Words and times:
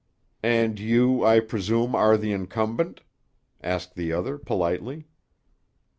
"And 0.41 0.79
you, 0.79 1.23
I 1.23 1.39
presume, 1.39 1.93
are 1.93 2.17
the 2.17 2.31
incumbent?" 2.33 3.01
asked 3.61 3.93
the 3.93 4.11
other 4.11 4.39
politely. 4.39 5.05